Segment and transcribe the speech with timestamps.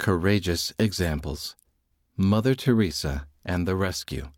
[0.00, 1.56] Courageous Examples
[2.16, 4.28] Mother Teresa and the Rescue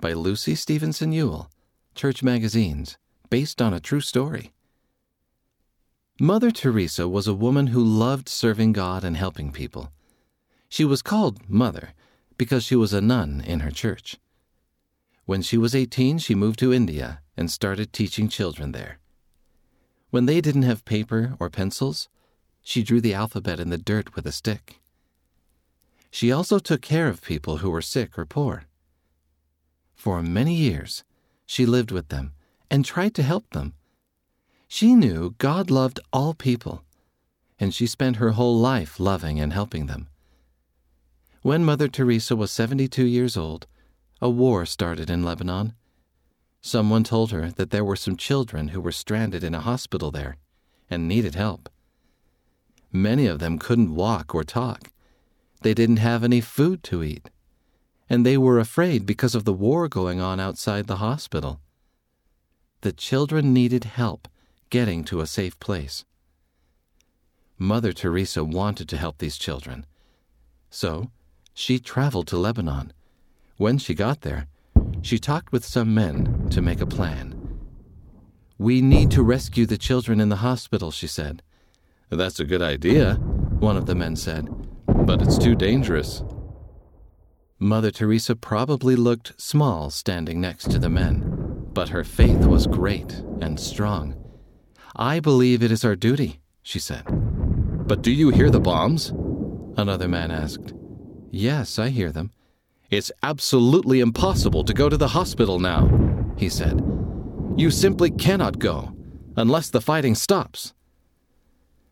[0.00, 1.52] by Lucy Stevenson Ewell,
[1.94, 2.98] Church Magazines,
[3.30, 4.50] based on a true story.
[6.18, 9.92] Mother Teresa was a woman who loved serving God and helping people.
[10.68, 11.90] She was called Mother
[12.36, 14.16] because she was a nun in her church.
[15.26, 18.98] When she was 18, she moved to India and started teaching children there.
[20.10, 22.08] When they didn't have paper or pencils,
[22.62, 24.80] she drew the alphabet in the dirt with a stick.
[26.14, 28.66] She also took care of people who were sick or poor.
[29.96, 31.02] For many years,
[31.44, 32.34] she lived with them
[32.70, 33.74] and tried to help them.
[34.68, 36.84] She knew God loved all people,
[37.58, 40.06] and she spent her whole life loving and helping them.
[41.42, 43.66] When Mother Teresa was 72 years old,
[44.22, 45.74] a war started in Lebanon.
[46.60, 50.36] Someone told her that there were some children who were stranded in a hospital there
[50.88, 51.68] and needed help.
[52.92, 54.92] Many of them couldn't walk or talk.
[55.62, 57.30] They didn't have any food to eat.
[58.08, 61.60] And they were afraid because of the war going on outside the hospital.
[62.82, 64.28] The children needed help
[64.70, 66.04] getting to a safe place.
[67.58, 69.86] Mother Teresa wanted to help these children.
[70.70, 71.10] So
[71.54, 72.92] she traveled to Lebanon.
[73.56, 74.48] When she got there,
[75.02, 77.40] she talked with some men to make a plan.
[78.58, 81.42] We need to rescue the children in the hospital, she said.
[82.10, 84.48] That's a good idea, one of the men said,
[84.94, 86.22] but it's too dangerous.
[87.58, 93.22] Mother Teresa probably looked small standing next to the men, but her faith was great
[93.40, 94.14] and strong.
[94.96, 97.04] I believe it is our duty, she said.
[97.86, 99.12] But do you hear the bombs?
[99.76, 100.72] Another man asked.
[101.30, 102.32] Yes, I hear them.
[102.90, 106.80] It's absolutely impossible to go to the hospital now, he said.
[107.56, 108.92] You simply cannot go
[109.36, 110.74] unless the fighting stops.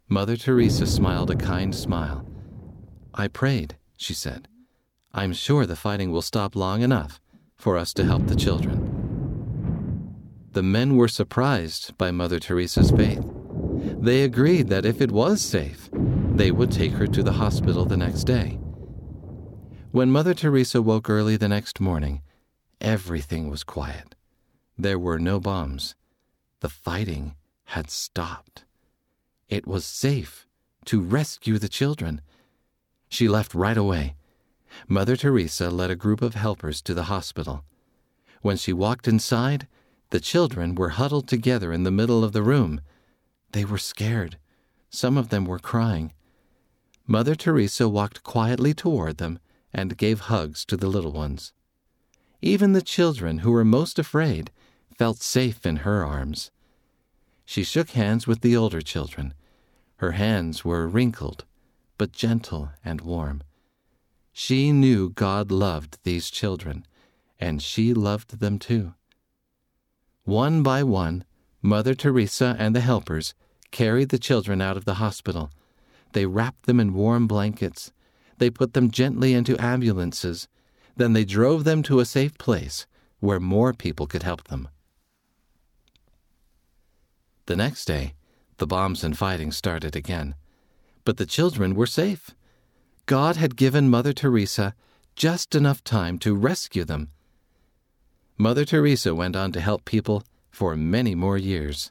[0.08, 2.26] Mother Teresa smiled a kind smile.
[3.14, 4.48] I prayed, she said.
[5.12, 7.20] I'm sure the fighting will stop long enough
[7.56, 8.88] for us to help the children.
[10.52, 13.24] The men were surprised by Mother Teresa's faith.
[14.00, 17.96] They agreed that if it was safe, they would take her to the hospital the
[17.96, 18.58] next day.
[19.90, 22.22] When Mother Teresa woke early the next morning,
[22.80, 24.14] everything was quiet.
[24.78, 25.94] There were no bombs.
[26.60, 28.64] The fighting had stopped.
[29.48, 30.46] It was safe
[30.86, 32.22] to rescue the children.
[33.12, 34.16] She left right away.
[34.88, 37.62] Mother Teresa led a group of helpers to the hospital.
[38.40, 39.68] When she walked inside,
[40.08, 42.80] the children were huddled together in the middle of the room.
[43.52, 44.38] They were scared.
[44.88, 46.14] Some of them were crying.
[47.06, 49.38] Mother Teresa walked quietly toward them
[49.74, 51.52] and gave hugs to the little ones.
[52.40, 54.50] Even the children who were most afraid
[54.96, 56.50] felt safe in her arms.
[57.44, 59.34] She shook hands with the older children.
[59.96, 61.44] Her hands were wrinkled,
[62.02, 63.44] but gentle and warm.
[64.32, 66.84] She knew God loved these children,
[67.38, 68.94] and she loved them too.
[70.24, 71.24] One by one,
[71.62, 73.34] Mother Teresa and the helpers
[73.70, 75.52] carried the children out of the hospital.
[76.12, 77.92] They wrapped them in warm blankets
[78.38, 80.48] they put them gently into ambulances.
[80.96, 82.84] Then they drove them to a safe place
[83.20, 84.66] where more people could help them.
[87.46, 88.14] The next day,
[88.56, 90.34] the bombs and fighting started again.
[91.04, 92.30] But the children were safe.
[93.06, 94.74] God had given Mother Teresa
[95.16, 97.10] just enough time to rescue them.
[98.38, 101.90] Mother Teresa went on to help people for many more years.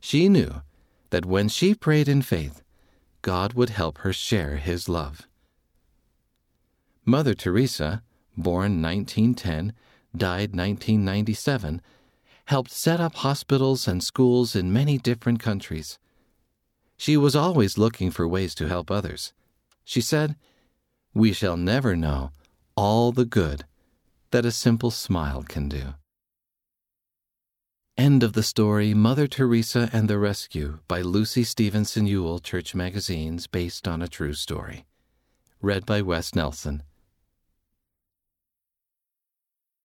[0.00, 0.62] She knew
[1.10, 2.62] that when she prayed in faith,
[3.22, 5.26] God would help her share His love.
[7.04, 8.02] Mother Teresa,
[8.36, 9.72] born 1910,
[10.16, 11.80] died 1997,
[12.46, 15.98] helped set up hospitals and schools in many different countries.
[16.98, 19.32] She was always looking for ways to help others.
[19.84, 20.36] She said,
[21.14, 22.32] We shall never know
[22.76, 23.64] all the good
[24.32, 25.94] that a simple smile can do.
[27.96, 33.46] End of the story Mother Teresa and the Rescue by Lucy Stevenson Ewell, Church Magazines,
[33.46, 34.84] based on a true story.
[35.62, 36.82] Read by Wes Nelson.